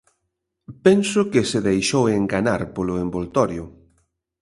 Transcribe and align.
Penso 0.85 1.19
que 1.31 1.41
se 1.51 1.59
deixou 1.69 2.03
enganar 2.19 2.61
polo 2.75 2.93
envoltorio. 3.05 3.65